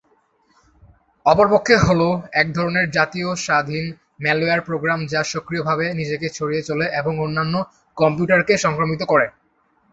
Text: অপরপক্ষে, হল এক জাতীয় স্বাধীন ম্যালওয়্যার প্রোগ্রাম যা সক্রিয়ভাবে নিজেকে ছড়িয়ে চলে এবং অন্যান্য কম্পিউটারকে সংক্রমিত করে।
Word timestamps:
অপরপক্ষে, 1.25 1.75
হল 1.85 2.01
এক 2.41 2.47
জাতীয় 2.91 3.29
স্বাধীন 3.45 3.85
ম্যালওয়্যার 4.23 4.61
প্রোগ্রাম 4.67 4.99
যা 5.07 5.21
সক্রিয়ভাবে 5.33 5.85
নিজেকে 5.99 6.27
ছড়িয়ে 6.29 6.63
চলে 6.69 6.85
এবং 6.99 7.13
অন্যান্য 7.19 7.55
কম্পিউটারকে 7.97 8.53
সংক্রমিত 8.57 9.01
করে। 9.03 9.27